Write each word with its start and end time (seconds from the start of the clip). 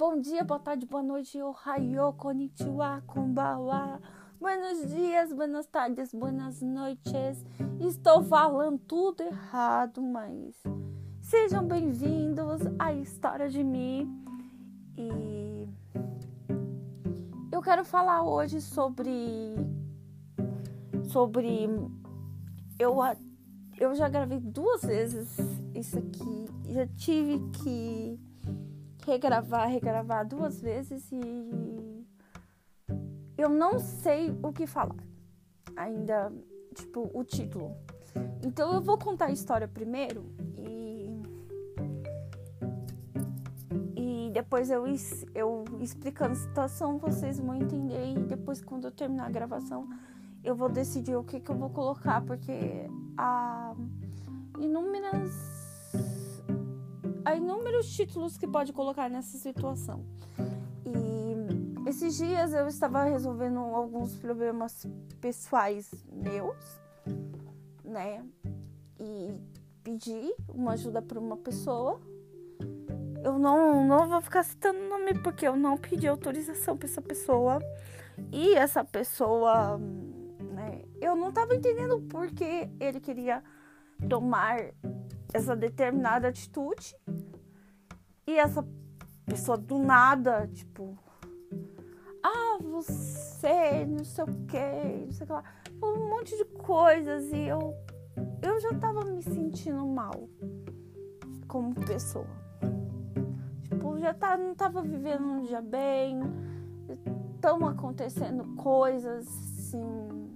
bom 0.00 0.18
dia, 0.18 0.42
boa 0.42 0.58
tarde, 0.58 0.86
boa 0.86 1.02
noite, 1.02 1.42
ohayo, 1.42 2.14
konnichiwa, 2.14 3.02
konbawa. 3.06 4.00
Buenos 4.40 4.86
dias, 4.86 5.30
buenas 5.30 5.66
tardes, 5.66 6.14
buenas 6.14 6.62
noites. 6.62 7.44
Estou 7.78 8.24
falando 8.24 8.78
tudo 8.78 9.22
errado, 9.22 10.00
mas 10.00 10.54
sejam 11.20 11.68
bem-vindos 11.68 12.62
à 12.78 12.94
história 12.94 13.50
de 13.50 13.62
mim. 13.62 14.10
E 14.96 15.68
eu 17.52 17.60
quero 17.60 17.84
falar 17.84 18.22
hoje 18.22 18.62
sobre 18.62 19.54
sobre 21.10 21.68
eu 22.78 22.96
eu 23.78 23.94
já 23.94 24.08
gravei 24.08 24.40
duas 24.40 24.80
vezes 24.80 25.36
isso 25.74 25.98
aqui, 25.98 26.46
já 26.70 26.86
tive 26.86 27.38
que 27.50 28.29
regravar, 29.10 29.68
regravar 29.68 30.26
duas 30.26 30.60
vezes 30.60 31.10
e 31.10 32.06
eu 33.36 33.48
não 33.48 33.78
sei 33.78 34.30
o 34.42 34.52
que 34.52 34.66
falar. 34.66 35.02
Ainda, 35.76 36.32
tipo, 36.74 37.10
o 37.12 37.24
título. 37.24 37.74
Então 38.44 38.72
eu 38.74 38.80
vou 38.80 38.96
contar 38.96 39.26
a 39.26 39.32
história 39.32 39.66
primeiro 39.66 40.24
e. 40.56 41.10
E 43.96 44.30
depois 44.32 44.70
eu, 44.70 44.84
eu 45.34 45.64
explicando 45.80 46.32
a 46.32 46.36
situação, 46.36 46.98
vocês 46.98 47.40
vão 47.40 47.56
entender. 47.56 48.12
E 48.12 48.18
depois, 48.20 48.62
quando 48.62 48.84
eu 48.84 48.92
terminar 48.92 49.26
a 49.26 49.30
gravação, 49.30 49.88
eu 50.44 50.54
vou 50.54 50.68
decidir 50.68 51.16
o 51.16 51.24
que, 51.24 51.40
que 51.40 51.50
eu 51.50 51.56
vou 51.56 51.70
colocar, 51.70 52.22
porque 52.24 52.88
há 53.16 53.74
inúmeras. 54.58 55.59
Há 57.30 57.36
inúmeros 57.36 57.86
títulos 57.94 58.36
que 58.36 58.44
pode 58.44 58.72
colocar 58.72 59.08
nessa 59.08 59.38
situação. 59.38 60.04
Esses 61.86 62.16
dias 62.16 62.52
eu 62.52 62.66
estava 62.66 63.04
resolvendo 63.04 63.60
alguns 63.60 64.16
problemas 64.16 64.84
pessoais 65.20 65.94
meus, 66.12 66.56
né? 67.84 68.26
E 68.98 69.32
pedi 69.84 70.34
uma 70.48 70.72
ajuda 70.72 71.00
para 71.00 71.20
uma 71.20 71.36
pessoa. 71.36 72.00
Eu 73.22 73.38
não, 73.38 73.86
não 73.86 74.08
vou 74.08 74.20
ficar 74.20 74.42
citando 74.42 74.80
o 74.80 74.88
nome 74.88 75.14
porque 75.22 75.46
eu 75.46 75.54
não 75.54 75.76
pedi 75.76 76.08
autorização 76.08 76.76
para 76.76 76.88
essa 76.88 77.00
pessoa. 77.00 77.60
E 78.32 78.54
essa 78.54 78.82
pessoa, 78.82 79.78
né? 79.78 80.82
Eu 81.00 81.14
não 81.14 81.28
estava 81.28 81.54
entendendo 81.54 82.00
por 82.08 82.26
que 82.32 82.68
ele 82.80 82.98
queria 82.98 83.40
tomar 84.08 84.72
essa 85.32 85.54
determinada 85.56 86.28
atitude. 86.28 86.96
E 88.30 88.38
essa 88.38 88.64
pessoa 89.26 89.58
do 89.58 89.76
nada, 89.76 90.48
tipo, 90.54 90.96
ah, 92.22 92.58
você, 92.62 93.84
não 93.84 94.04
sei 94.04 94.22
o 94.22 94.26
que, 94.46 95.04
não 95.04 95.10
sei 95.10 95.24
o 95.24 95.26
que 95.26 95.32
lá, 95.32 95.44
um 95.82 96.08
monte 96.08 96.36
de 96.36 96.44
coisas 96.44 97.24
e 97.32 97.48
eu, 97.48 97.74
eu 98.40 98.60
já 98.60 98.72
tava 98.74 99.04
me 99.04 99.20
sentindo 99.20 99.84
mal 99.84 100.28
como 101.48 101.74
pessoa. 101.74 102.28
Tipo, 103.62 103.98
já 103.98 104.14
tá, 104.14 104.38
não 104.38 104.54
tava 104.54 104.80
vivendo 104.80 105.24
um 105.24 105.42
dia 105.42 105.60
bem, 105.60 106.20
estão 107.34 107.66
acontecendo 107.66 108.44
coisas 108.54 109.26
assim 109.26 110.30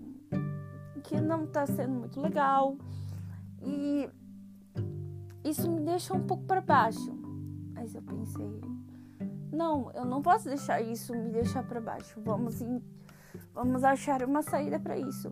que 1.04 1.20
não 1.20 1.46
tá 1.46 1.64
sendo 1.64 1.92
muito 1.92 2.20
legal 2.20 2.76
e 3.62 4.10
isso 5.44 5.70
me 5.70 5.80
deixa 5.80 6.12
um 6.12 6.26
pouco 6.26 6.42
para 6.42 6.60
baixo. 6.60 7.23
Mas 7.74 7.94
eu 7.94 8.02
pensei, 8.02 8.60
não, 9.52 9.90
eu 9.92 10.04
não 10.04 10.22
posso 10.22 10.48
deixar 10.48 10.80
isso 10.80 11.12
me 11.12 11.28
deixar 11.30 11.62
para 11.62 11.80
baixo. 11.80 12.20
Vamos, 12.24 12.60
em, 12.60 12.82
vamos 13.52 13.84
achar 13.84 14.22
uma 14.22 14.42
saída 14.42 14.78
para 14.78 14.96
isso. 14.96 15.28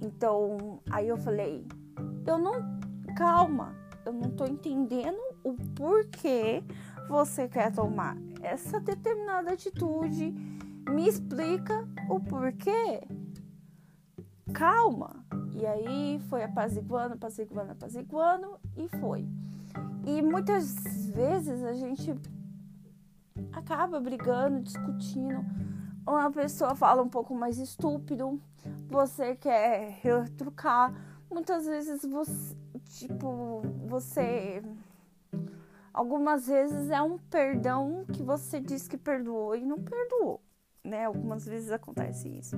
Então, 0.00 0.80
aí 0.90 1.08
eu 1.08 1.16
falei, 1.16 1.66
eu 2.26 2.38
não, 2.38 2.80
calma, 3.16 3.74
eu 4.04 4.12
não 4.12 4.30
tô 4.30 4.44
entendendo 4.46 5.18
o 5.44 5.54
porquê 5.74 6.62
você 7.08 7.48
quer 7.48 7.72
tomar 7.72 8.16
essa 8.42 8.80
determinada 8.80 9.52
atitude. 9.52 10.32
Me 10.88 11.08
explica 11.08 11.86
o 12.08 12.20
porquê. 12.20 13.02
Calma. 14.52 15.24
E 15.54 15.66
aí 15.66 16.20
foi 16.28 16.42
apaziguando, 16.42 17.14
apaziguando, 17.14 17.72
apaziguando 17.72 18.58
e 18.76 18.88
foi. 18.98 19.26
Muitas 20.30 20.76
vezes 21.10 21.64
a 21.64 21.72
gente 21.72 22.14
acaba 23.52 23.98
brigando, 23.98 24.62
discutindo. 24.62 25.44
Uma 26.06 26.30
pessoa 26.30 26.76
fala 26.76 27.02
um 27.02 27.08
pouco 27.08 27.34
mais 27.34 27.58
estúpido, 27.58 28.40
você 28.88 29.34
quer 29.34 29.98
retrucar. 30.00 30.94
Muitas 31.28 31.66
vezes 31.66 32.04
você, 32.04 32.56
tipo, 32.84 33.60
você. 33.88 34.62
Algumas 35.92 36.46
vezes 36.46 36.90
é 36.90 37.02
um 37.02 37.18
perdão 37.18 38.04
que 38.12 38.22
você 38.22 38.60
diz 38.60 38.86
que 38.86 38.96
perdoou 38.96 39.56
e 39.56 39.66
não 39.66 39.80
perdoou, 39.82 40.40
né? 40.84 41.06
Algumas 41.06 41.44
vezes 41.44 41.72
acontece 41.72 42.28
isso. 42.28 42.56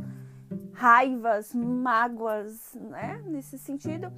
Raivas, 0.75 1.55
mágoas, 1.55 2.75
né? 2.75 3.25
Nesse 3.27 3.59
sentido. 3.59 4.13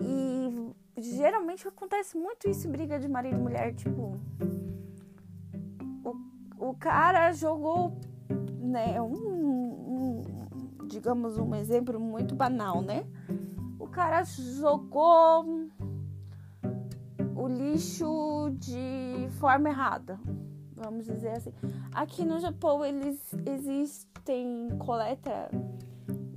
E 0.00 0.74
geralmente 0.96 1.66
acontece 1.66 2.16
muito 2.16 2.48
isso 2.48 2.68
briga 2.68 2.98
de 2.98 3.08
marido 3.08 3.36
e 3.36 3.40
mulher, 3.40 3.74
tipo, 3.74 4.18
o 6.64 6.74
cara 6.74 7.32
jogou, 7.32 7.92
né, 8.58 9.00
um, 9.00 9.12
um, 9.12 10.22
digamos 10.86 11.36
um 11.36 11.54
exemplo 11.54 12.00
muito 12.00 12.34
banal, 12.34 12.80
né? 12.80 13.06
O 13.78 13.86
cara 13.86 14.24
jogou 14.24 15.44
o 17.36 17.48
lixo 17.48 18.50
de 18.58 19.28
forma 19.38 19.68
errada, 19.68 20.18
vamos 20.74 21.04
dizer 21.04 21.32
assim. 21.32 21.52
Aqui 21.92 22.24
no 22.24 22.38
Japão 22.40 22.84
eles 22.84 23.18
existem 23.46 24.68
coleta 24.78 25.50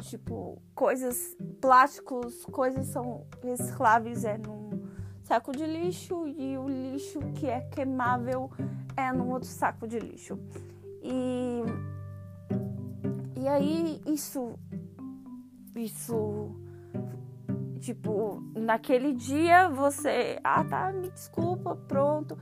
tipo 0.01 0.62
coisas 0.75 1.35
plásticos, 1.67 2.45
coisas 2.45 2.88
são 2.88 3.25
recicláveis 3.44 4.23
é 4.23 4.38
num 4.38 4.88
saco 5.22 5.51
de 5.51 5.66
lixo 5.66 6.25
e 6.25 6.57
o 6.57 6.66
lixo 6.66 7.19
que 7.35 7.45
é 7.45 7.59
queimável 7.59 8.50
é 8.95 9.11
num 9.11 9.31
outro 9.31 9.50
saco 9.50 9.85
de 9.85 10.00
lixo. 10.00 10.39
E, 11.03 11.63
e 13.38 13.47
aí 13.50 14.01
isso, 14.05 14.57
isso, 15.75 16.55
tipo, 17.81 18.41
naquele 18.55 19.11
dia 19.11 19.67
você, 19.67 20.39
ah 20.45 20.63
tá, 20.63 20.94
me 20.94 21.09
desculpa, 21.09 21.75
pronto. 21.75 22.38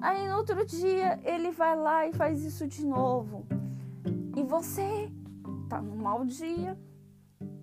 Aí 0.00 0.26
no 0.26 0.38
outro 0.38 0.64
dia 0.64 1.20
ele 1.22 1.50
vai 1.50 1.76
lá 1.76 2.06
e 2.06 2.14
faz 2.14 2.42
isso 2.42 2.66
de 2.66 2.86
novo. 2.86 3.46
E 4.34 4.42
você 4.42 5.12
tá 5.68 5.82
num 5.82 5.96
mau 5.96 6.24
dia, 6.24 6.78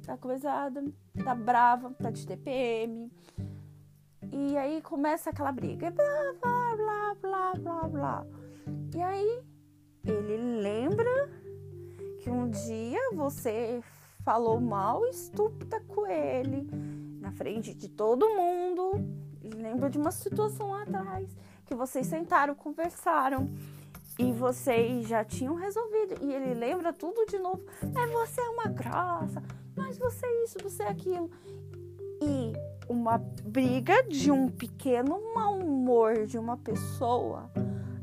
tá 0.06 0.16
coisada, 0.16 0.84
tá 1.24 1.36
brava, 1.36 1.92
tá 1.92 2.10
de 2.10 2.26
TPM. 2.26 3.12
E 4.32 4.58
aí 4.58 4.82
começa 4.82 5.30
aquela 5.30 5.52
briga. 5.52 5.92
Blá, 5.92 6.34
blá, 6.42 6.76
blá, 6.76 7.16
blá, 7.16 7.54
blá, 7.56 7.88
blá. 7.88 8.26
E 8.96 9.02
aí 9.02 9.44
ele 10.06 10.38
lembra 10.62 11.30
que 12.20 12.30
um 12.30 12.50
dia 12.50 13.00
você 13.14 13.82
falou 14.24 14.60
mal 14.60 15.06
estúpida 15.08 15.80
com 15.88 16.06
ele 16.06 16.68
na 17.20 17.32
frente 17.32 17.74
de 17.74 17.90
todo 17.90 18.30
mundo. 18.30 18.92
Ele 19.42 19.62
lembra 19.62 19.90
de 19.90 19.98
uma 19.98 20.12
situação 20.12 20.72
lá 20.72 20.84
atrás 20.84 21.36
que 21.66 21.76
vocês 21.76 22.08
sentaram, 22.08 22.56
conversaram 22.56 23.50
e 24.18 24.32
vocês 24.32 25.08
já 25.08 25.24
tinham 25.24 25.56
resolvido. 25.56 26.16
E 26.22 26.34
ele 26.34 26.54
lembra 26.54 26.92
tudo 26.92 27.26
de 27.26 27.38
novo. 27.38 27.64
Mas 27.94 28.12
você 28.12 28.42
é 28.42 28.50
uma 28.50 28.68
graça, 28.68 29.44
mas 29.88 29.98
você 29.98 30.26
é 30.26 30.44
isso, 30.44 30.58
você 30.62 30.84
é 30.84 30.90
aquilo. 30.90 31.32
E 32.22 32.54
uma 32.90 33.18
briga 33.18 34.04
de 34.04 34.30
um 34.30 34.50
pequeno 34.50 35.34
mau 35.34 35.58
humor 35.58 36.26
de 36.26 36.38
uma 36.38 36.58
pessoa 36.58 37.50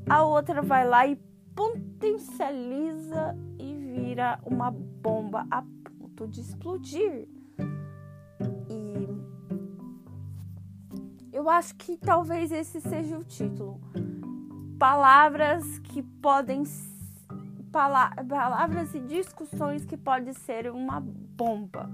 a 0.08 0.22
outra 0.22 0.60
vai 0.60 0.86
lá 0.86 1.06
e 1.06 1.16
potencializa 1.54 3.36
e 3.58 3.75
vira 3.75 4.38
uma 4.44 4.70
bomba 4.70 5.46
a 5.50 5.62
ponto 5.62 6.28
de 6.28 6.40
explodir. 6.40 7.26
E 8.69 9.08
eu 11.32 11.48
acho 11.48 11.75
que 11.76 11.96
talvez 11.96 12.52
esse 12.52 12.80
seja 12.80 13.16
o 13.19 13.25
título. 13.25 13.80
Palavras 14.78 15.78
que 15.78 16.02
podem 16.02 16.64
palavras 17.72 18.94
e 18.94 19.00
discussões 19.00 19.84
que 19.84 19.96
podem 19.96 20.32
ser 20.32 20.70
uma 20.70 21.00
bomba. 21.36 21.88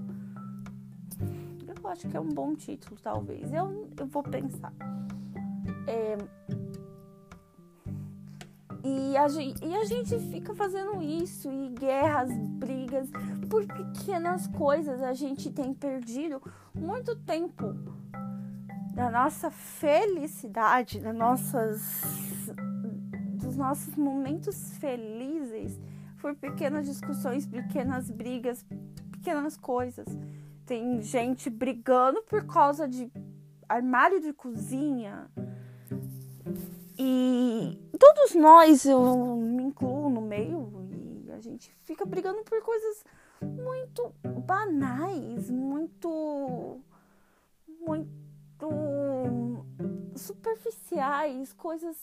Eu 1.67 1.89
acho 1.89 2.07
que 2.07 2.15
é 2.15 2.19
um 2.19 2.29
bom 2.29 2.55
título, 2.55 2.97
talvez. 3.01 3.51
Eu, 3.51 3.89
eu 3.97 4.05
vou 4.07 4.23
pensar. 4.23 4.73
É, 5.87 6.17
E 8.83 9.15
a, 9.15 9.27
gente, 9.27 9.63
e 9.63 9.75
a 9.75 9.85
gente 9.85 10.17
fica 10.31 10.55
fazendo 10.55 11.01
isso, 11.01 11.51
e 11.51 11.69
guerras, 11.69 12.31
brigas, 12.35 13.07
por 13.47 13.65
pequenas 13.65 14.47
coisas. 14.47 15.01
A 15.03 15.13
gente 15.13 15.51
tem 15.51 15.71
perdido 15.73 16.41
muito 16.73 17.15
tempo 17.15 17.75
da 18.95 19.11
nossa 19.11 19.51
felicidade, 19.51 20.99
das 20.99 21.15
nossas, 21.15 22.51
dos 23.33 23.55
nossos 23.55 23.95
momentos 23.95 24.75
felizes 24.77 25.79
por 26.19 26.35
pequenas 26.35 26.85
discussões, 26.85 27.45
pequenas 27.45 28.09
brigas, 28.09 28.65
pequenas 29.21 29.55
coisas. 29.55 30.07
Tem 30.65 31.01
gente 31.01 31.49
brigando 31.49 32.23
por 32.23 32.45
causa 32.45 32.87
de 32.87 33.11
armário 33.69 34.19
de 34.19 34.33
cozinha. 34.33 35.29
E 36.97 37.79
todos 37.97 38.35
nós, 38.35 38.85
eu 38.85 39.35
me 39.37 39.63
incluo 39.63 40.09
no 40.09 40.21
meio, 40.21 40.69
e 40.91 41.31
a 41.31 41.39
gente 41.39 41.73
fica 41.83 42.03
brigando 42.03 42.43
por 42.43 42.61
coisas 42.61 43.03
muito 43.41 44.13
banais, 44.45 45.49
muito. 45.49 46.79
muito 47.79 48.09
superficiais, 50.15 51.53
coisas 51.53 51.97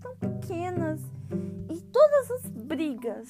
tão 0.00 0.16
pequenas. 0.16 1.00
E 1.70 1.80
todas 1.82 2.30
as 2.30 2.50
brigas, 2.50 3.28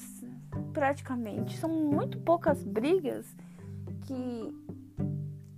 praticamente, 0.69 1.57
são 1.57 1.69
muito 1.69 2.19
poucas 2.19 2.63
brigas 2.63 3.35
que 4.01 4.53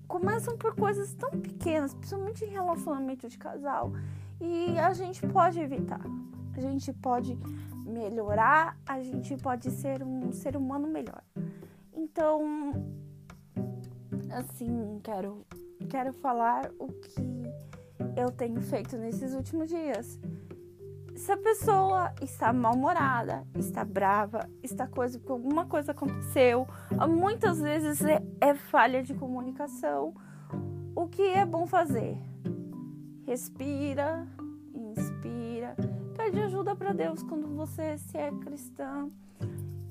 começam 0.07 0.57
por 0.57 0.75
coisas 0.75 1.13
tão 1.13 1.31
pequenas, 1.31 1.93
principalmente 1.93 2.43
em 2.43 2.49
relacionamento 2.49 3.29
de 3.29 3.37
casal, 3.37 3.93
e 4.39 4.77
a 4.77 4.93
gente 4.93 5.25
pode 5.27 5.59
evitar. 5.59 6.01
A 6.55 6.59
gente 6.59 6.91
pode 6.91 7.37
melhorar, 7.85 8.77
a 8.85 9.01
gente 9.01 9.37
pode 9.37 9.71
ser 9.71 10.03
um 10.03 10.31
ser 10.33 10.57
humano 10.57 10.87
melhor. 10.87 11.23
Então, 11.93 12.73
assim, 14.31 14.99
quero 15.03 15.45
quero 15.89 16.13
falar 16.13 16.71
o 16.79 16.87
que 16.87 17.43
eu 18.15 18.31
tenho 18.31 18.61
feito 18.61 18.97
nesses 18.97 19.33
últimos 19.33 19.69
dias. 19.69 20.19
Se 21.21 21.31
a 21.31 21.37
pessoa 21.37 22.11
está 22.19 22.51
mal-humorada, 22.51 23.45
está 23.53 23.85
brava, 23.85 24.49
está 24.63 24.87
coisa 24.87 25.19
que 25.19 25.31
alguma 25.31 25.67
coisa 25.67 25.91
aconteceu, 25.91 26.67
muitas 27.07 27.61
vezes 27.61 28.03
é, 28.03 28.23
é 28.41 28.55
falha 28.55 29.03
de 29.03 29.13
comunicação. 29.13 30.15
O 30.95 31.07
que 31.07 31.21
é 31.21 31.45
bom 31.45 31.67
fazer? 31.67 32.17
Respira, 33.23 34.27
inspira, 34.73 35.75
pede 36.17 36.41
ajuda 36.41 36.75
para 36.75 36.91
Deus 36.91 37.21
quando 37.21 37.47
você 37.55 37.99
se 37.99 38.17
é 38.17 38.31
cristã 38.31 39.07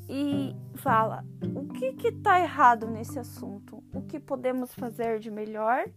e 0.08 0.56
fala 0.74 1.24
o 1.54 1.68
que 1.68 1.92
que 1.92 2.10
tá 2.10 2.40
errado 2.40 2.88
nesse 2.88 3.20
assunto, 3.20 3.84
o 3.94 4.02
que 4.02 4.18
podemos 4.18 4.74
fazer 4.74 5.20
de 5.20 5.30
melhor 5.30 5.88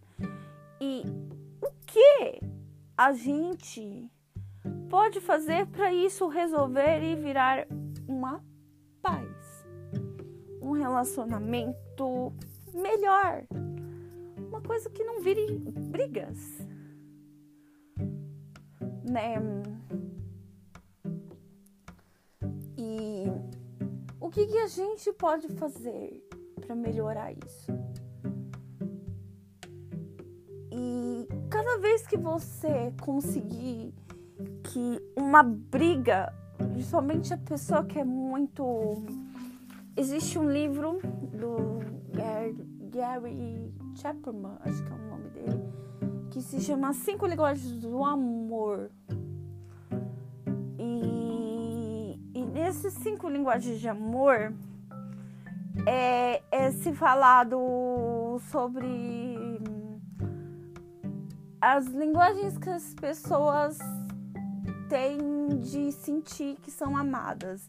e 0.80 1.02
o 1.60 1.72
que 1.84 2.40
a 2.96 3.12
gente 3.12 4.08
pode 4.94 5.20
fazer 5.20 5.66
para 5.66 5.92
isso 5.92 6.28
resolver 6.28 7.02
e 7.02 7.16
virar 7.16 7.66
uma 8.06 8.40
paz, 9.02 9.66
um 10.62 10.70
relacionamento 10.70 12.32
melhor, 12.72 13.44
uma 14.38 14.60
coisa 14.60 14.88
que 14.88 15.02
não 15.02 15.20
vire 15.20 15.58
brigas, 15.90 16.38
né? 19.02 19.34
E 22.78 23.24
o 24.20 24.30
que, 24.30 24.46
que 24.46 24.58
a 24.58 24.68
gente 24.68 25.12
pode 25.14 25.48
fazer 25.54 26.24
para 26.60 26.76
melhorar 26.76 27.32
isso? 27.32 27.72
E 30.70 31.26
cada 31.50 31.78
vez 31.78 32.06
que 32.06 32.16
você 32.16 32.94
conseguir 33.02 33.92
uma 35.24 35.42
briga, 35.42 36.32
principalmente 36.58 37.32
a 37.32 37.38
pessoa 37.38 37.82
que 37.84 37.98
é 37.98 38.04
muito. 38.04 39.02
Existe 39.96 40.38
um 40.38 40.50
livro 40.50 41.00
do 41.32 41.78
Gary 42.90 43.72
Chapman, 43.96 44.58
acho 44.60 44.84
que 44.84 44.92
é 44.92 44.94
o 44.94 44.98
nome 45.08 45.30
dele, 45.30 45.72
que 46.30 46.42
se 46.42 46.60
chama 46.60 46.92
Cinco 46.92 47.26
Linguagens 47.26 47.80
do 47.80 48.04
Amor. 48.04 48.90
E, 50.78 52.20
e 52.34 52.44
nesses 52.44 52.92
cinco 52.94 53.28
linguagens 53.28 53.80
de 53.80 53.88
amor 53.88 54.52
é, 55.86 56.42
é 56.50 56.70
se 56.70 56.92
falado 56.92 58.38
sobre 58.50 58.86
as 61.60 61.86
linguagens 61.86 62.58
que 62.58 62.68
as 62.68 62.94
pessoas 62.94 63.78
têm 64.88 65.60
de 65.60 65.92
sentir 65.92 66.56
que 66.62 66.70
são 66.70 66.96
amadas. 66.96 67.66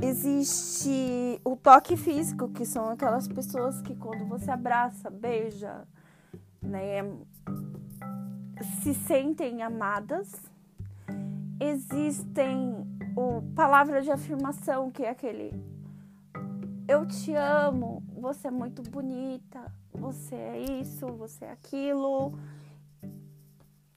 Existe 0.00 1.40
o 1.44 1.56
toque 1.56 1.96
físico, 1.96 2.48
que 2.48 2.64
são 2.64 2.88
aquelas 2.88 3.28
pessoas 3.28 3.80
que 3.82 3.94
quando 3.94 4.26
você 4.26 4.50
abraça, 4.50 5.10
beija, 5.10 5.86
né, 6.60 7.02
se 8.82 8.94
sentem 8.94 9.62
amadas. 9.62 10.32
Existem 11.60 12.86
o 13.16 13.42
palavra 13.54 14.02
de 14.02 14.10
afirmação, 14.10 14.90
que 14.90 15.04
é 15.04 15.10
aquele 15.10 15.52
eu 16.88 17.06
te 17.06 17.32
amo, 17.34 18.02
você 18.12 18.48
é 18.48 18.50
muito 18.50 18.82
bonita, 18.82 19.72
você 19.94 20.34
é 20.34 20.80
isso, 20.80 21.06
você 21.06 21.44
é 21.44 21.52
aquilo 21.52 22.38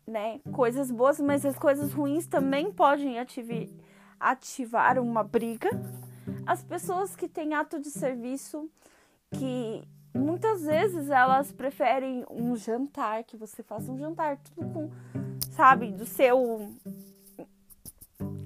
né, 0.07 0.39
coisas 0.51 0.91
boas, 0.91 1.19
mas 1.19 1.45
as 1.45 1.57
coisas 1.57 1.91
ruins 1.93 2.27
também 2.27 2.71
podem 2.71 3.17
ativar, 4.19 4.99
uma 4.99 5.23
briga. 5.23 5.69
As 6.45 6.63
pessoas 6.63 7.15
que 7.15 7.27
têm 7.27 7.53
ato 7.53 7.79
de 7.79 7.89
serviço, 7.89 8.69
que 9.31 9.83
muitas 10.13 10.63
vezes 10.63 11.09
elas 11.09 11.51
preferem 11.51 12.25
um 12.29 12.55
jantar, 12.55 13.23
que 13.23 13.35
você 13.35 13.63
faça 13.63 13.91
um 13.91 13.97
jantar, 13.97 14.37
tudo 14.37 14.69
com, 14.71 14.91
sabe, 15.51 15.91
do 15.91 16.05
seu, 16.05 16.71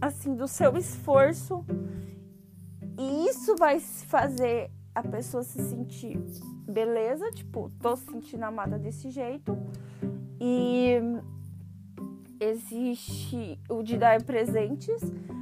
assim, 0.02 0.36
do 0.36 0.48
seu 0.48 0.78
esforço. 0.78 1.66
E 2.98 3.28
isso 3.30 3.56
vai 3.58 3.80
fazer 3.80 4.72
a 4.96 5.04
pessoa 5.04 5.44
se 5.44 5.62
sentir 5.62 6.18
beleza, 6.70 7.32
tipo, 7.32 7.72
tô 7.82 7.96
se 7.96 8.06
sentindo 8.06 8.44
amada 8.44 8.78
desse 8.78 9.10
jeito. 9.10 9.58
E 10.40 11.00
existe 12.40 13.60
o 13.70 13.84
de 13.84 13.98
dar 13.98 14.22
presentes. 14.24 15.02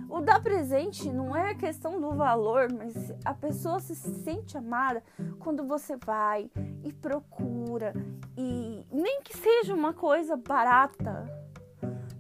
O 0.10 0.22
dar 0.22 0.42
presente 0.42 1.12
não 1.12 1.36
é 1.36 1.54
questão 1.54 2.00
do 2.00 2.12
valor, 2.16 2.72
mas 2.72 3.14
a 3.24 3.34
pessoa 3.34 3.80
se 3.80 3.96
sente 3.96 4.58
amada 4.58 5.04
quando 5.40 5.66
você 5.66 5.96
vai 5.98 6.50
e 6.84 6.92
procura. 6.94 7.94
E 8.38 8.86
nem 8.92 9.22
que 9.22 9.38
seja 9.38 9.74
uma 9.74 9.94
coisa 9.94 10.36
barata, 10.38 11.26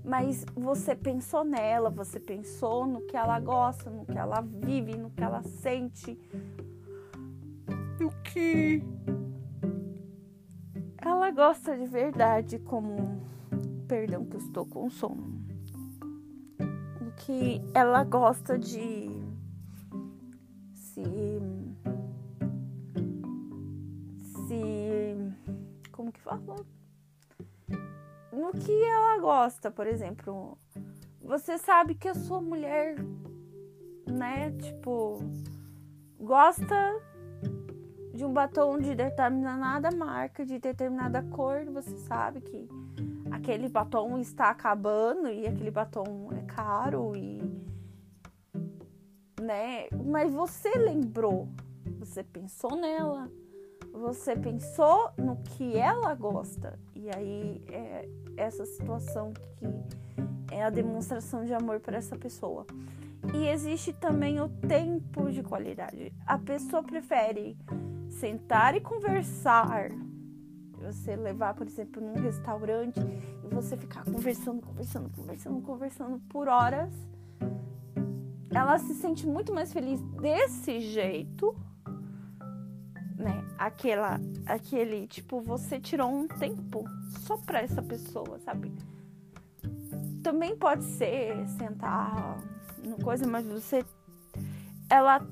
mas 0.03 0.46
você 0.55 0.96
pensou 0.96 1.43
nela, 1.43 1.89
você 1.89 2.19
pensou 2.19 2.86
no 2.86 3.01
que 3.01 3.15
ela 3.15 3.39
gosta, 3.39 3.89
no 3.89 4.05
que 4.05 4.17
ela 4.17 4.41
vive, 4.41 4.96
no 4.96 5.10
que 5.10 5.24
ela 5.24 5.43
sente, 5.43 6.19
no 8.00 8.10
que? 8.24 8.84
Ela 10.98 11.31
gosta 11.31 11.77
de 11.77 11.86
verdade 11.86 12.60
como 12.60 13.22
Perdão 13.88 14.25
que 14.25 14.36
eu 14.36 14.39
estou 14.39 14.65
com 14.65 14.89
sono. 14.89 15.46
O 17.01 17.12
que 17.15 17.62
ela 17.74 18.03
gosta 18.03 18.60
de 18.60 19.10
se 20.74 21.03
se 24.48 25.15
como 25.91 26.12
que 26.12 26.22
fala? 26.22 26.56
No 28.32 28.51
que 28.51 28.84
ela 28.84 29.20
gosta, 29.20 29.72
por 29.72 29.88
exemplo, 29.88 30.58
você 31.22 31.58
sabe 31.58 31.96
que 31.96 32.08
a 32.08 32.13
sua 32.13 32.41
mulher, 32.41 32.96
né, 34.06 34.51
tipo, 34.51 35.20
gosta 36.20 37.01
de 38.13 38.25
um 38.25 38.34
batom 38.34 38.79
de 38.79 38.96
determinada 38.96 39.89
marca, 39.96 40.46
de 40.46 40.60
determinada 40.60 41.24
cor, 41.24 41.65
você 41.65 41.96
sabe 41.98 42.41
que 42.41 42.67
aquele 43.31 43.67
batom 43.67 44.17
está 44.17 44.50
acabando 44.50 45.27
e 45.29 45.48
aquele 45.48 45.72
batom 45.72 46.29
é 46.31 46.41
caro 46.43 47.15
e 47.15 47.41
né? 49.41 49.88
Mas 50.05 50.34
você 50.34 50.69
lembrou, 50.77 51.48
você 52.00 52.24
pensou 52.24 52.75
nela, 52.75 53.31
você 53.93 54.36
pensou 54.36 55.12
no 55.17 55.38
que 55.38 55.77
ela 55.77 56.13
gosta. 56.13 56.77
E 56.93 57.10
aí 57.15 57.63
é 57.69 58.07
essa 58.36 58.65
situação 58.65 59.34
que 59.34 60.53
é 60.53 60.63
a 60.63 60.69
demonstração 60.69 61.46
de 61.46 61.53
amor 61.53 61.79
para 61.79 61.98
essa 61.98 62.15
pessoa. 62.15 62.65
E 63.34 63.48
existe 63.48 63.93
também 63.93 64.39
o 64.39 64.48
tempo 64.48 65.31
de 65.31 65.43
qualidade. 65.43 66.13
A 66.25 66.38
pessoa 66.38 66.84
prefere 66.84 67.57
sentar 68.10 68.75
e 68.75 68.81
conversar. 68.81 69.91
Você 70.88 71.15
levar, 71.15 71.53
por 71.53 71.67
exemplo, 71.67 72.01
num 72.01 72.22
restaurante 72.22 73.00
e 73.00 73.53
você 73.53 73.77
ficar 73.77 74.03
conversando, 74.06 74.62
conversando, 74.62 75.10
conversando, 75.10 75.62
conversando 75.62 76.20
por 76.29 76.48
horas. 76.48 76.94
Ela 78.50 78.79
se 78.79 78.96
sente 78.96 79.27
muito 79.27 79.53
mais 79.53 79.72
feliz 79.72 80.01
desse 80.01 80.79
jeito 80.79 81.56
né? 83.17 83.44
Aquela, 83.58 84.20
aquele, 84.46 85.08
tipo, 85.08 85.41
você 85.41 85.79
tirou 85.79 86.10
um 86.10 86.27
tempo 86.27 86.86
só 87.25 87.36
pra 87.38 87.62
essa 87.62 87.82
pessoa, 87.82 88.39
sabe? 88.39 88.72
Também 90.24 90.56
pode 90.56 90.84
ser 90.84 91.48
sentar 91.58 92.38
no 92.84 92.98
coisa, 92.98 93.25
mas 93.27 93.46
você, 93.46 93.84
ela 94.89 95.25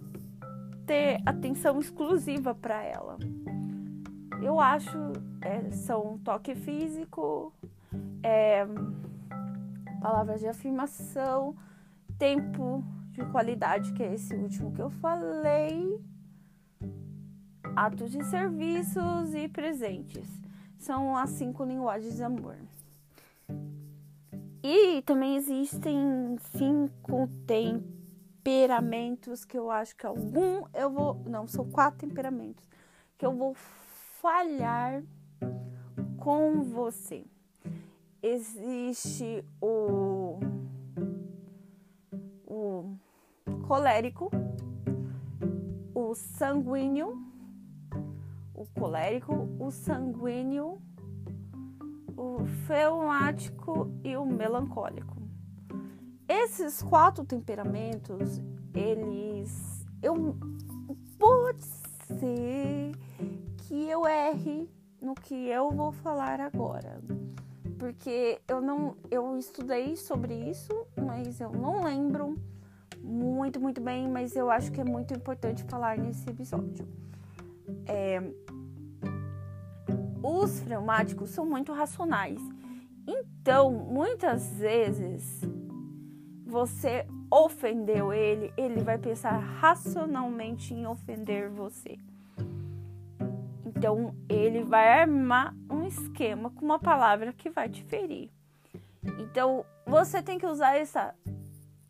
ter 0.86 1.22
atenção 1.26 1.80
exclusiva 1.80 2.56
para 2.56 2.82
ela. 2.84 3.18
Eu 4.42 4.60
acho, 4.60 4.98
é, 5.46 5.72
são 5.72 6.18
toque 6.18 6.56
físico, 6.56 7.54
é, 8.24 8.66
palavras 10.02 10.40
de 10.40 10.48
afirmação, 10.48 11.56
tempo 12.18 12.84
de 13.12 13.24
qualidade, 13.26 13.94
que 13.94 14.02
é 14.02 14.16
esse 14.16 14.36
último 14.36 14.74
que 14.74 14.82
eu 14.82 14.90
falei 14.90 16.04
atos 17.76 18.12
de 18.12 18.24
serviços 18.24 19.36
e 19.36 19.48
presentes. 19.48 20.28
São 20.80 21.16
as 21.16 21.30
cinco 21.30 21.64
linguagens 21.64 22.16
de 22.16 22.24
amor. 22.24 22.58
E 24.64 25.04
também 25.04 25.36
existem 25.36 26.38
cinco 26.58 27.30
temperamentos 27.46 29.46
que 29.46 29.58
eu 29.58 29.70
acho 29.70 29.96
que 29.96 30.08
algum 30.08 30.66
eu 30.74 30.90
vou. 30.90 31.22
Não, 31.28 31.48
são 31.48 31.70
quatro 31.70 32.08
temperamentos 32.08 32.66
que 33.16 33.26
eu 33.26 33.34
vou 33.34 33.54
falhar 33.54 35.04
com 36.18 36.64
você. 36.64 37.26
Existe 38.22 39.46
o, 39.62 40.40
o 42.48 42.98
colérico, 43.68 44.32
o 45.94 46.16
sanguíneo 46.16 47.26
o 48.56 48.66
colérico, 48.80 49.50
o 49.60 49.70
sanguíneo, 49.70 50.82
o 52.16 52.46
fleumático 52.66 53.92
e 54.04 54.16
o 54.16 54.26
melancólico. 54.26 55.16
Esses 56.28 56.82
quatro 56.82 57.26
temperamentos, 57.26 58.42
eles 58.74 59.86
eu 60.02 60.36
pode 61.20 61.64
ser 61.64 62.92
que 63.58 63.90
eu 63.90 64.08
erre 64.08 64.70
no 65.06 65.14
que 65.14 65.48
eu 65.48 65.70
vou 65.70 65.92
falar 65.92 66.42
agora. 66.42 67.00
Porque 67.78 68.42
eu 68.48 68.60
não 68.60 68.96
eu 69.12 69.38
estudei 69.38 69.96
sobre 69.96 70.34
isso, 70.34 70.74
mas 70.98 71.40
eu 71.40 71.52
não 71.52 71.84
lembro 71.84 72.36
muito, 73.02 73.60
muito 73.60 73.80
bem, 73.80 74.10
mas 74.10 74.36
eu 74.36 74.50
acho 74.50 74.72
que 74.72 74.82
é 74.82 74.84
muito 74.84 75.14
importante 75.14 75.64
falar 75.66 75.98
nesse 75.98 76.28
episódio. 76.28 76.88
É, 77.86 78.20
os 80.24 80.60
fleumáticos 80.62 81.30
são 81.30 81.46
muito 81.46 81.72
racionais. 81.72 82.42
Então, 83.08 83.72
muitas 83.72 84.58
vezes, 84.58 85.42
você 86.48 87.06
ofendeu 87.30 88.12
ele, 88.12 88.52
ele 88.58 88.82
vai 88.82 88.98
pensar 88.98 89.38
racionalmente 89.38 90.74
em 90.74 90.88
ofender 90.88 91.50
você. 91.50 92.00
Então, 93.86 94.16
ele 94.28 94.64
vai 94.64 95.02
armar 95.02 95.56
um 95.70 95.86
esquema 95.86 96.50
com 96.50 96.66
uma 96.66 96.80
palavra 96.80 97.32
que 97.32 97.52
vai 97.52 97.70
te 97.70 97.84
ferir. 97.84 98.32
Então, 99.20 99.64
você 99.86 100.24
tem 100.24 100.40
que 100.40 100.46
usar 100.48 100.76
essa, 100.76 101.14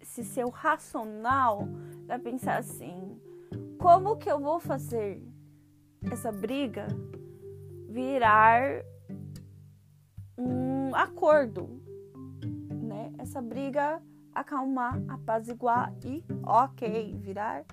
esse 0.01 0.25
seu 0.25 0.49
racional 0.49 1.65
para 2.05 2.19
pensar 2.19 2.57
assim: 2.57 3.17
como 3.79 4.17
que 4.17 4.29
eu 4.29 4.41
vou 4.41 4.59
fazer 4.59 5.23
essa 6.11 6.33
briga 6.33 6.85
virar 7.87 8.83
um 10.37 10.93
acordo, 10.93 11.81
né? 12.71 13.13
Essa 13.17 13.41
briga 13.41 14.01
acalmar, 14.33 15.01
apaziguar 15.07 15.93
e 16.03 16.25
ok, 16.43 17.15
virar 17.21 17.63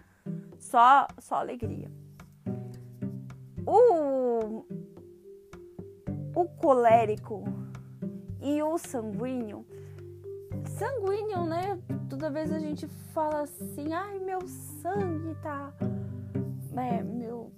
só 0.60 1.08
só 1.18 1.34
alegria. 1.34 1.90
O 3.66 4.64
o 6.34 6.44
colérico 6.56 7.44
e 8.40 8.62
o 8.62 8.78
sanguíneo. 8.78 9.66
Sanguíneo, 10.66 11.44
né? 11.44 11.78
Toda 12.08 12.30
vez 12.30 12.50
a 12.52 12.58
gente 12.58 12.86
fala 13.12 13.42
assim, 13.42 13.92
ai 13.92 14.18
meu 14.18 14.40
sangue 14.46 15.34
tá, 15.42 15.72
é, 16.76 17.02
meu 17.02 17.52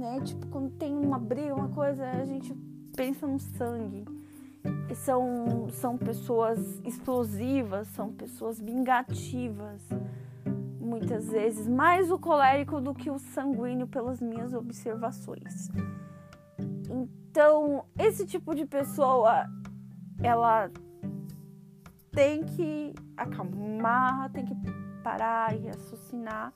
né? 0.00 0.18
Tipo, 0.24 0.46
quando 0.46 0.70
tem 0.70 0.96
uma 0.96 1.18
briga, 1.18 1.54
uma 1.54 1.68
coisa, 1.68 2.08
a 2.10 2.24
gente 2.24 2.54
pensa 2.96 3.26
no 3.26 3.38
sangue. 3.38 4.04
São, 4.94 5.68
são 5.70 5.96
pessoas 5.96 6.80
explosivas, 6.84 7.86
são 7.88 8.10
pessoas 8.12 8.58
vingativas, 8.60 9.80
muitas 10.90 11.28
vezes, 11.28 11.68
mais 11.68 12.10
o 12.10 12.18
colérico 12.18 12.80
do 12.80 12.92
que 12.94 13.10
o 13.10 13.18
sanguíneo, 13.18 13.86
pelas 13.86 14.20
minhas 14.20 14.52
observações. 14.52 15.70
Então, 16.90 17.84
esse 17.98 18.26
tipo 18.26 18.54
de 18.54 18.66
pessoa, 18.66 19.46
ela 20.22 20.70
tem 22.10 22.44
que 22.44 22.92
acalmar, 23.16 24.30
tem 24.32 24.44
que 24.44 24.54
parar 25.02 25.56
e 25.56 25.68
raciocinar 25.68 26.52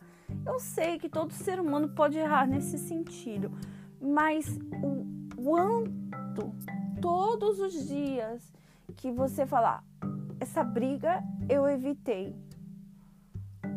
eu 0.46 0.58
sei 0.58 0.98
que 0.98 1.08
todo 1.08 1.32
ser 1.32 1.60
humano 1.60 1.88
pode 1.88 2.18
errar 2.18 2.46
nesse 2.46 2.78
sentido, 2.78 3.50
mas 4.00 4.58
o 4.82 5.06
quanto 5.42 6.54
todos 7.00 7.60
os 7.60 7.88
dias 7.88 8.52
que 8.96 9.10
você 9.10 9.46
falar 9.46 9.82
essa 10.40 10.62
briga 10.62 11.22
eu 11.48 11.66
evitei. 11.68 12.34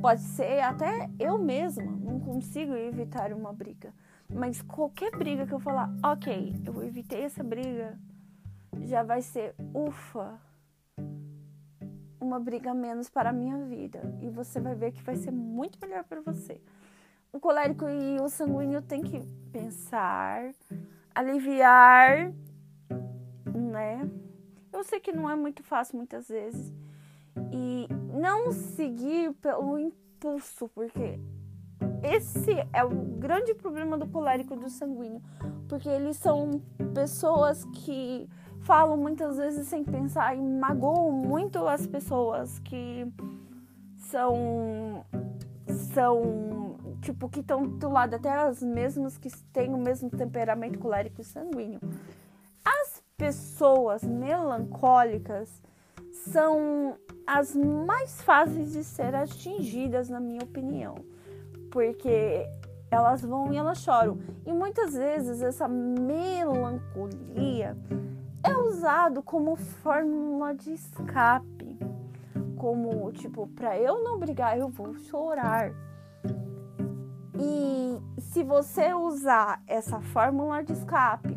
Pode 0.01 0.21
ser 0.21 0.59
até 0.61 1.09
eu 1.19 1.37
mesma 1.37 1.83
não 1.83 2.19
consigo 2.19 2.73
evitar 2.75 3.33
uma 3.33 3.51
briga, 3.51 3.93
mas 4.29 4.61
qualquer 4.61 5.11
briga 5.11 5.45
que 5.45 5.53
eu 5.53 5.59
falar, 5.59 5.91
ok, 6.03 6.55
eu 6.65 6.83
evitei 6.83 7.23
essa 7.23 7.43
briga, 7.43 7.97
já 8.81 9.03
vai 9.03 9.21
ser 9.21 9.55
ufa, 9.73 10.39
uma 12.19 12.39
briga 12.39 12.73
menos 12.73 13.09
para 13.09 13.29
a 13.29 13.33
minha 13.33 13.57
vida. 13.65 14.01
E 14.21 14.29
você 14.29 14.59
vai 14.59 14.75
ver 14.75 14.91
que 14.91 15.01
vai 15.01 15.15
ser 15.15 15.31
muito 15.31 15.79
melhor 15.79 16.03
para 16.03 16.21
você. 16.21 16.61
O 17.33 17.39
colérico 17.39 17.87
e 17.89 18.19
o 18.21 18.29
sanguíneo 18.29 18.81
tem 18.81 19.01
que 19.01 19.19
pensar, 19.51 20.53
aliviar, 21.13 22.31
né? 23.53 24.09
Eu 24.71 24.83
sei 24.83 24.99
que 24.99 25.11
não 25.11 25.29
é 25.29 25.35
muito 25.35 25.63
fácil 25.63 25.97
muitas 25.97 26.27
vezes. 26.27 26.71
E 27.51 27.87
não 28.13 28.51
seguir 28.51 29.33
pelo 29.33 29.77
impulso, 29.77 30.69
porque 30.69 31.19
esse 32.03 32.51
é 32.73 32.83
o 32.83 32.89
grande 32.89 33.53
problema 33.53 33.97
do 33.97 34.07
colérico 34.07 34.53
e 34.53 34.57
do 34.57 34.69
sanguíneo, 34.69 35.21
porque 35.67 35.89
eles 35.89 36.17
são 36.17 36.61
pessoas 36.93 37.63
que 37.65 38.27
falam 38.61 38.97
muitas 38.97 39.37
vezes 39.37 39.67
sem 39.67 39.83
pensar 39.83 40.35
e 40.35 40.41
magoam 40.41 41.11
muito 41.11 41.65
as 41.67 41.87
pessoas 41.87 42.59
que 42.59 43.07
são 43.95 45.05
são 45.93 46.77
tipo 47.01 47.29
que 47.29 47.39
estão 47.39 47.65
do 47.65 47.89
lado 47.89 48.15
até 48.15 48.31
as 48.31 48.61
mesmas 48.61 49.17
que 49.17 49.29
têm 49.53 49.73
o 49.73 49.77
mesmo 49.77 50.09
temperamento 50.09 50.79
colérico 50.79 51.21
e 51.21 51.23
sanguíneo. 51.23 51.79
As 52.65 53.03
pessoas 53.17 54.03
melancólicas 54.03 55.61
são 56.11 56.97
as 57.27 57.53
mais 57.53 58.21
fáceis 58.21 58.71
de 58.71 58.83
ser 58.85 59.13
atingidas, 59.13 60.09
na 60.09 60.19
minha 60.19 60.41
opinião, 60.41 60.95
porque 61.69 62.49
elas 62.89 63.21
vão 63.21 63.51
e 63.51 63.57
elas 63.57 63.79
choram. 63.79 64.17
E 64.45 64.53
muitas 64.53 64.93
vezes 64.93 65.41
essa 65.41 65.67
melancolia 65.67 66.87
é 68.41 68.55
usado 68.55 69.21
como 69.21 69.57
fórmula 69.57 70.55
de 70.55 70.71
escape. 70.73 71.57
Como, 72.55 73.11
tipo, 73.11 73.45
para 73.47 73.77
eu 73.77 74.01
não 74.03 74.17
brigar, 74.17 74.57
eu 74.57 74.69
vou 74.69 74.95
chorar. 74.95 75.71
E 77.39 78.01
se 78.21 78.41
você 78.43 78.93
usar 78.93 79.61
essa 79.67 79.99
fórmula 79.99 80.63
de 80.63 80.73
escape 80.73 81.36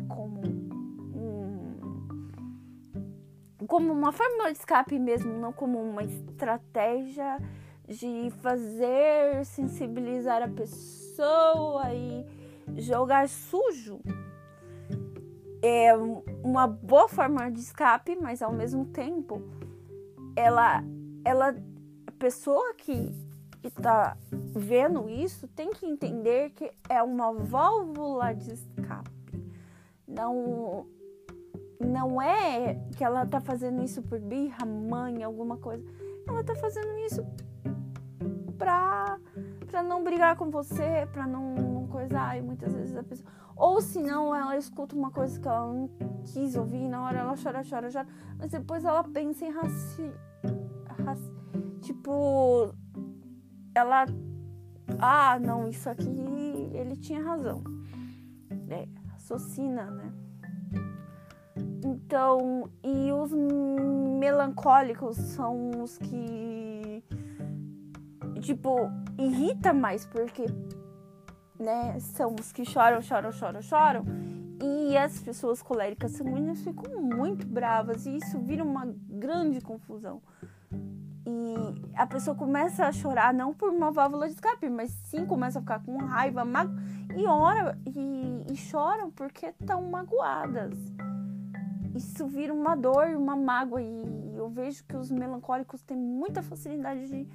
como 3.71 3.93
uma 3.93 4.11
fórmula 4.11 4.51
de 4.51 4.57
escape 4.57 4.99
mesmo, 4.99 5.31
não 5.31 5.53
como 5.53 5.81
uma 5.81 6.03
estratégia 6.03 7.39
de 7.87 8.29
fazer 8.41 9.45
sensibilizar 9.45 10.43
a 10.43 10.47
pessoa 10.49 11.93
e 11.93 12.25
jogar 12.81 13.29
sujo. 13.29 14.01
É 15.63 15.93
uma 16.43 16.67
boa 16.67 17.07
forma 17.07 17.49
de 17.49 17.61
escape, 17.61 18.17
mas 18.21 18.41
ao 18.41 18.51
mesmo 18.51 18.87
tempo 18.87 19.41
ela 20.35 20.83
ela 21.23 21.55
a 22.05 22.11
pessoa 22.19 22.73
que 22.73 23.15
está 23.63 24.17
vendo 24.53 25.07
isso 25.07 25.47
tem 25.47 25.69
que 25.69 25.85
entender 25.85 26.49
que 26.49 26.69
é 26.89 27.01
uma 27.01 27.31
válvula 27.31 28.33
de 28.33 28.51
escape. 28.51 29.09
Não 30.05 30.85
não 31.85 32.21
é 32.21 32.75
que 32.95 33.03
ela 33.03 33.25
tá 33.25 33.39
fazendo 33.39 33.83
isso 33.83 34.01
por 34.01 34.19
birra, 34.19 34.65
mãe, 34.65 35.23
alguma 35.23 35.57
coisa. 35.57 35.83
Ela 36.27 36.43
tá 36.43 36.55
fazendo 36.55 36.97
isso 36.99 37.25
pra, 38.57 39.19
pra 39.67 39.81
não 39.81 40.03
brigar 40.03 40.35
com 40.35 40.49
você, 40.49 41.07
pra 41.11 41.25
não, 41.25 41.55
não 41.55 41.87
coisar. 41.87 42.37
E 42.37 42.41
muitas 42.41 42.73
vezes 42.73 42.95
a 42.95 43.03
pessoa. 43.03 43.29
Ou 43.55 43.81
se 43.81 44.01
não, 44.01 44.35
ela 44.35 44.57
escuta 44.57 44.95
uma 44.95 45.11
coisa 45.11 45.39
que 45.39 45.47
ela 45.47 45.67
não 45.67 45.89
quis 46.23 46.55
ouvir, 46.55 46.87
na 46.87 47.03
hora 47.03 47.19
ela 47.19 47.35
chora, 47.41 47.61
chora, 47.67 47.89
chora. 47.91 48.07
Mas 48.37 48.51
depois 48.51 48.85
ela 48.85 49.03
pensa 49.03 49.45
em 49.45 49.51
raci. 49.51 50.11
raci 51.03 51.31
tipo. 51.81 52.73
Ela. 53.73 54.05
Ah, 54.99 55.39
não, 55.39 55.67
isso 55.67 55.89
aqui 55.89 56.09
ele 56.73 56.95
tinha 56.95 57.23
razão. 57.23 57.63
É, 58.69 58.87
raciocina, 59.11 59.89
né? 59.89 60.13
Então, 61.83 62.69
e 62.83 63.11
os 63.11 63.31
melancólicos 64.19 65.17
são 65.17 65.81
os 65.81 65.97
que 65.97 67.03
tipo 68.41 68.91
irrita 69.17 69.73
mais 69.73 70.05
porque 70.05 70.45
né, 71.59 71.99
são 71.99 72.35
os 72.39 72.51
que 72.51 72.65
choram, 72.65 73.01
choram, 73.01 73.31
choram, 73.31 73.61
choram. 73.61 74.05
E 74.63 74.95
as 74.95 75.19
pessoas 75.19 75.61
coléricas 75.61 76.11
sanguíneas 76.11 76.61
ficam 76.61 77.01
muito 77.01 77.47
bravas 77.47 78.05
e 78.05 78.17
isso 78.17 78.39
vira 78.39 78.63
uma 78.63 78.85
grande 79.09 79.59
confusão. 79.59 80.21
E 81.25 81.55
a 81.95 82.05
pessoa 82.05 82.35
começa 82.35 82.85
a 82.85 82.91
chorar 82.91 83.33
não 83.33 83.53
por 83.53 83.69
uma 83.69 83.91
válvula 83.91 84.27
de 84.27 84.33
escape, 84.33 84.69
mas 84.69 84.91
sim 85.05 85.25
começa 85.25 85.59
a 85.59 85.61
ficar 85.61 85.83
com 85.83 85.97
raiva, 85.97 86.43
mago 86.43 86.73
e 87.15 87.25
ora 87.25 87.77
e, 87.85 88.45
e 88.51 88.55
choram 88.55 89.11
porque 89.11 89.47
estão 89.47 89.83
magoadas 89.89 90.77
isso 91.95 92.25
vira 92.27 92.53
uma 92.53 92.75
dor, 92.75 93.07
uma 93.15 93.35
mágoa. 93.35 93.81
E 93.81 94.35
eu 94.35 94.49
vejo 94.49 94.83
que 94.85 94.95
os 94.95 95.11
melancólicos 95.11 95.81
têm 95.81 95.97
muita 95.97 96.41
facilidade 96.41 97.07
de 97.07 97.27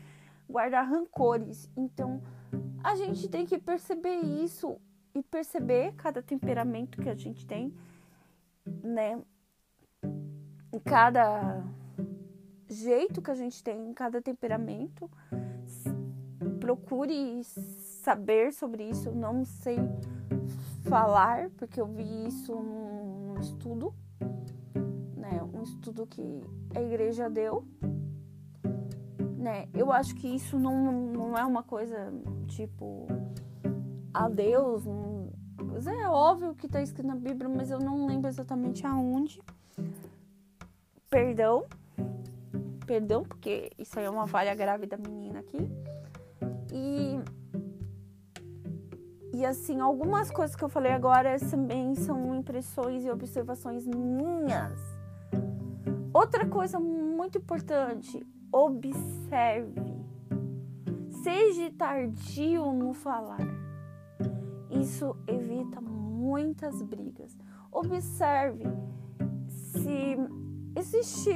guardar 0.49 0.89
rancores. 0.89 1.71
Então 1.77 2.23
a 2.83 2.95
gente 2.95 3.29
tem 3.29 3.45
que 3.45 3.59
perceber 3.59 4.17
isso 4.17 4.79
e 5.15 5.23
perceber 5.23 5.95
cada 5.97 6.23
temperamento 6.23 7.01
que 7.01 7.09
a 7.09 7.15
gente 7.15 7.47
tem, 7.47 7.75
né? 8.83 9.21
Em 10.73 10.79
cada 10.79 11.65
jeito 12.69 13.23
que 13.23 13.31
a 13.31 13.35
gente 13.35 13.63
tem, 13.63 13.89
em 13.89 13.95
cada 13.95 14.21
temperamento. 14.21 15.11
Procure 16.61 17.43
saber 17.45 18.53
sobre 18.53 18.89
isso. 18.89 19.09
Eu 19.09 19.15
não 19.15 19.45
sei 19.45 19.79
falar, 20.89 21.51
porque 21.51 21.81
eu 21.81 21.87
vi 21.87 22.27
isso 22.27 22.55
num 22.55 23.39
estudo 23.41 23.95
né? 25.17 25.43
Um 25.53 25.63
estudo 25.63 26.07
que 26.07 26.41
a 26.75 26.81
igreja 26.81 27.29
deu, 27.29 27.67
né? 29.37 29.69
Eu 29.75 29.93
acho 29.93 30.15
que 30.15 30.29
isso 30.29 30.59
não, 30.59 30.93
não 30.93 31.39
é 31.39 31.45
uma 31.45 31.63
coisa 31.63 32.13
tipo 32.49 33.07
a 34.13 34.29
Deus. 34.29 34.85
Não, 34.85 35.31
é 35.87 36.09
óbvio 36.09 36.55
que 36.55 36.67
está 36.67 36.81
escrito 36.81 37.07
na 37.07 37.15
Bíblia, 37.15 37.49
mas 37.49 37.71
eu 37.71 37.79
não 37.79 38.07
lembro 38.07 38.29
exatamente 38.29 38.87
aonde. 38.87 39.41
Perdão. 41.11 41.67
Perdão, 42.87 43.25
porque 43.25 43.71
isso 43.79 43.99
aí 43.99 44.05
é 44.05 44.11
uma 44.11 44.27
falha 44.27 44.55
grave 44.55 44.87
da 44.87 44.97
menina 44.97 45.41
aqui. 45.41 45.59
E 46.73 47.19
e 49.37 49.45
assim, 49.45 49.81
algumas 49.81 50.31
coisas 50.31 50.57
que 50.57 50.65
eu 50.65 50.69
falei 50.69 50.93
agora 50.93 51.39
também 51.39 51.95
são 51.95 52.35
impressões 52.35 53.05
e 53.05 53.11
observações 53.11 53.87
minhas 53.87 54.97
Outra 56.17 56.47
coisa 56.49 56.81
muito 56.81 57.37
importante, 57.37 58.27
observe. 58.51 60.03
Seja 61.23 61.71
tardio 61.77 62.73
no 62.73 62.95
falar. 62.95 63.47
Isso 64.71 65.15
evita 65.27 65.79
muitas 65.79 66.81
brigas. 66.81 67.37
Observe 67.71 68.65
se 69.47 70.17
existe 70.75 71.35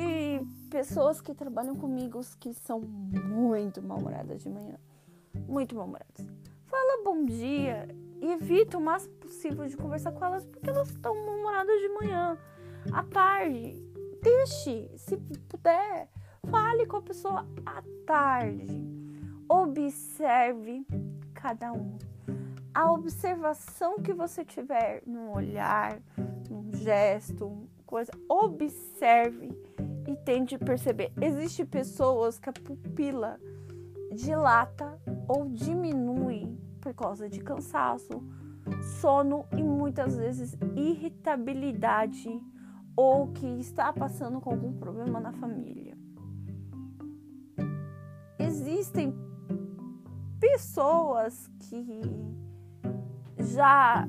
pessoas 0.71 1.21
que 1.21 1.35
trabalham 1.35 1.77
comigo 1.77 2.19
que 2.39 2.55
são 2.55 2.81
muito 2.81 3.83
mal-humoradas 3.83 4.43
de 4.43 4.49
manhã. 4.49 4.79
Muito 5.47 5.75
mal-humoradas. 5.75 6.27
Fala 6.91 7.05
bom 7.05 7.25
dia 7.25 7.87
e 8.21 8.33
evita 8.33 8.77
o 8.77 8.81
máximo 8.81 9.15
possível 9.15 9.65
de 9.65 9.77
conversar 9.77 10.11
com 10.11 10.25
elas 10.25 10.45
porque 10.45 10.69
elas 10.69 10.91
estão 10.91 11.15
mal-humoradas 11.15 11.81
de 11.81 11.89
manhã. 11.89 12.37
À 12.91 13.05
tarde, 13.05 13.81
deixe, 14.21 14.91
se 14.97 15.17
puder, 15.49 16.09
fale 16.51 16.87
com 16.87 16.97
a 16.97 17.03
pessoa 17.03 17.47
à 17.65 17.81
tarde. 18.05 18.67
Observe 19.49 20.85
cada 21.33 21.73
um. 21.73 21.97
A 22.75 22.91
observação 22.91 24.01
que 24.01 24.13
você 24.13 24.45
tiver 24.45 25.05
num 25.07 25.31
olhar, 25.31 25.97
num 26.51 26.73
gesto, 26.75 27.69
coisa, 27.87 28.11
observe 28.29 29.57
e 30.09 30.17
tente 30.25 30.59
perceber. 30.59 31.13
Existem 31.21 31.65
pessoas 31.65 32.41
que 32.41 32.51
a 32.51 32.53
pupila 32.53 33.39
dilata 34.13 35.01
ou 35.29 35.49
diminui 35.51 36.59
por 36.81 36.95
causa 36.95 37.29
de 37.29 37.41
cansaço, 37.41 38.23
sono 39.01 39.45
e 39.57 39.63
muitas 39.63 40.17
vezes 40.17 40.57
irritabilidade 40.75 42.29
ou 42.97 43.29
que 43.29 43.47
está 43.61 43.93
passando 43.93 44.41
com 44.41 44.51
algum 44.51 44.73
problema 44.73 45.21
na 45.21 45.33
família. 45.33 45.97
Existem 48.39 49.15
pessoas 50.39 51.51
que 51.59 52.01
já 53.39 54.09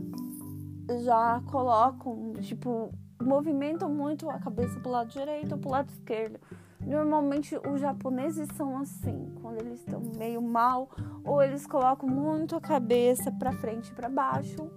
já 1.03 1.41
colocam, 1.49 2.33
tipo, 2.41 2.93
movimentam 3.21 3.89
muito 3.89 4.29
a 4.29 4.39
cabeça 4.39 4.79
para 4.79 4.89
o 4.89 4.91
lado 4.91 5.09
direito 5.09 5.53
ou 5.53 5.57
para 5.57 5.67
o 5.67 5.71
lado 5.71 5.89
esquerdo. 5.89 6.39
Normalmente 6.85 7.55
os 7.55 7.79
japoneses 7.79 8.47
são 8.55 8.77
assim, 8.77 9.33
quando 9.41 9.59
eles 9.61 9.79
estão 9.79 10.01
meio 10.17 10.41
mal, 10.41 10.89
ou 11.23 11.41
eles 11.41 11.65
colocam 11.65 12.09
muito 12.09 12.55
a 12.55 12.61
cabeça 12.61 13.31
para 13.31 13.51
frente 13.53 13.89
e 13.89 13.93
para 13.93 14.09
baixo, 14.09 14.69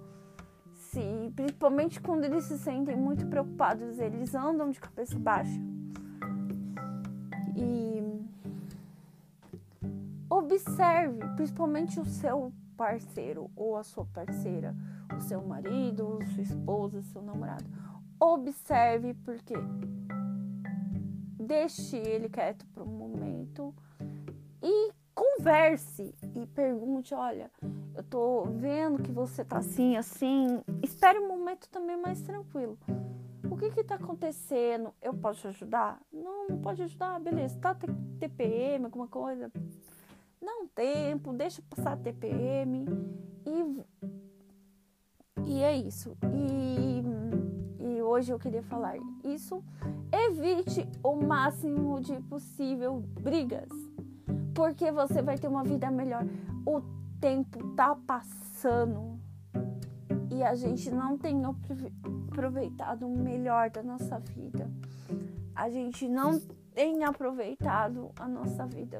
se, 0.73 1.31
principalmente 1.35 1.99
quando 1.99 2.23
eles 2.23 2.45
se 2.45 2.57
sentem 2.57 2.95
muito 2.95 3.25
preocupados, 3.27 3.99
eles 3.99 4.33
andam 4.33 4.69
de 4.69 4.79
cabeça 4.79 5.17
baixa. 5.19 5.59
E 7.55 8.01
observe, 10.29 11.19
principalmente 11.35 11.99
o 11.99 12.05
seu 12.05 12.53
parceiro 12.77 13.49
ou 13.55 13.77
a 13.77 13.83
sua 13.83 14.05
parceira, 14.05 14.75
o 15.17 15.19
seu 15.21 15.41
marido, 15.41 16.19
sua 16.33 16.43
esposa, 16.43 17.01
seu 17.03 17.21
namorado. 17.21 17.65
Observe 18.19 19.13
porque 19.25 19.55
deixe 21.45 21.97
ele 21.97 22.27
quieto 22.27 22.65
por 22.67 22.83
um 22.83 22.91
momento 22.91 23.73
e 24.61 24.91
converse 25.13 26.13
e 26.35 26.45
pergunte, 26.47 27.13
olha, 27.13 27.49
eu 27.95 28.03
tô 28.03 28.43
vendo 28.45 29.01
que 29.01 29.11
você 29.11 29.45
tá 29.45 29.57
assim, 29.57 29.95
assim. 29.95 30.61
Espere 30.83 31.19
um 31.19 31.27
momento 31.27 31.69
também 31.69 31.95
mais 31.95 32.21
tranquilo. 32.21 32.77
O 33.49 33.55
que 33.55 33.71
que 33.71 33.83
tá 33.83 33.95
acontecendo? 33.95 34.93
Eu 35.01 35.13
posso 35.13 35.41
te 35.41 35.47
ajudar? 35.47 36.01
Não, 36.11 36.47
não 36.49 36.57
pode 36.59 36.81
ajudar, 36.83 37.19
beleza. 37.19 37.57
Tá 37.59 37.75
TPM, 38.19 38.85
alguma 38.85 39.07
coisa? 39.07 39.51
Não 40.41 40.67
tempo, 40.67 41.31
deixa 41.31 41.61
passar 41.69 41.93
a 41.93 41.97
TPM 41.97 42.85
e 43.45 43.85
e 45.47 45.61
é 45.61 45.77
isso. 45.77 46.17
E 46.33 47.44
hoje 48.05 48.31
eu 48.31 48.39
queria 48.39 48.63
falar 48.63 48.95
isso. 49.23 49.63
Evite 50.11 50.87
o 51.03 51.15
máximo 51.15 51.99
de 51.99 52.19
possível 52.21 53.03
brigas 53.19 53.69
porque 54.55 54.89
você 54.89 55.21
vai 55.21 55.37
ter 55.37 55.47
uma 55.47 55.63
vida 55.63 55.91
melhor. 55.91 56.25
O 56.65 56.81
tempo 57.19 57.75
tá 57.75 57.95
passando 58.07 59.19
e 60.31 60.41
a 60.41 60.55
gente 60.55 60.89
não 60.89 61.17
tem 61.17 61.43
aproveitado 61.45 63.05
o 63.05 63.17
melhor 63.17 63.69
da 63.69 63.83
nossa 63.83 64.17
vida. 64.17 64.71
A 65.53 65.69
gente 65.69 66.07
não 66.07 66.39
tem 66.73 67.03
aproveitado 67.03 68.11
a 68.17 68.27
nossa 68.27 68.65
vida. 68.65 68.97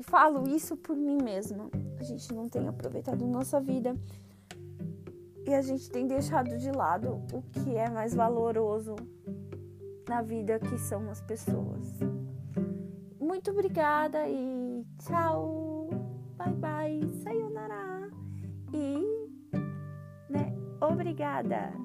Falo 0.00 0.48
isso 0.48 0.76
por 0.76 0.96
mim 0.96 1.18
mesma. 1.22 1.70
A 1.98 2.02
gente 2.02 2.32
não 2.34 2.48
tem 2.48 2.66
aproveitado 2.66 3.24
a 3.24 3.28
nossa 3.28 3.60
vida 3.60 3.96
e 5.46 5.54
a 5.54 5.60
gente 5.60 5.90
tem 5.90 6.06
deixado 6.06 6.56
de 6.58 6.70
lado 6.70 7.22
o 7.32 7.42
que 7.42 7.76
é 7.76 7.88
mais 7.90 8.14
valoroso 8.14 8.96
na 10.08 10.22
vida, 10.22 10.58
que 10.58 10.78
são 10.78 11.10
as 11.10 11.20
pessoas. 11.20 12.00
Muito 13.20 13.50
obrigada 13.50 14.28
e 14.28 14.84
tchau. 14.98 15.88
Bye 16.36 16.54
bye. 16.54 17.12
Sayonara. 17.22 18.10
E, 18.72 19.28
né, 20.30 20.54
obrigada. 20.80 21.83